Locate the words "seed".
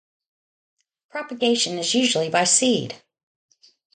2.45-3.03